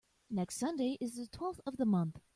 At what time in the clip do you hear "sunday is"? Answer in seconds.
0.57-1.15